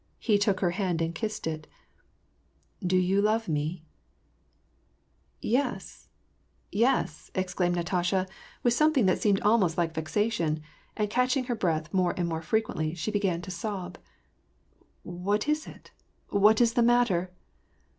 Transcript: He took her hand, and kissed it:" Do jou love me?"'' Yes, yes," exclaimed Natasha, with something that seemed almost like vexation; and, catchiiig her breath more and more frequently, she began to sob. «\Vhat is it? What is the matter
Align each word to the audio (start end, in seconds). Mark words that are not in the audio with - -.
He 0.17 0.39
took 0.39 0.61
her 0.61 0.71
hand, 0.71 0.99
and 0.99 1.13
kissed 1.13 1.45
it:" 1.45 1.67
Do 2.83 2.99
jou 2.99 3.21
love 3.21 3.47
me?"'' 3.47 3.83
Yes, 5.59 6.09
yes," 6.71 7.29
exclaimed 7.35 7.75
Natasha, 7.75 8.25
with 8.63 8.73
something 8.73 9.05
that 9.05 9.21
seemed 9.21 9.39
almost 9.41 9.77
like 9.77 9.93
vexation; 9.93 10.63
and, 10.97 11.07
catchiiig 11.07 11.45
her 11.45 11.55
breath 11.55 11.93
more 11.93 12.15
and 12.17 12.27
more 12.27 12.41
frequently, 12.41 12.95
she 12.95 13.11
began 13.11 13.43
to 13.43 13.51
sob. 13.51 13.99
«\Vhat 15.05 15.47
is 15.47 15.67
it? 15.67 15.91
What 16.29 16.61
is 16.61 16.73
the 16.73 16.81
matter 16.81 17.29